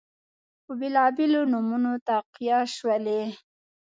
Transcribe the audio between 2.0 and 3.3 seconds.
تقویه شولې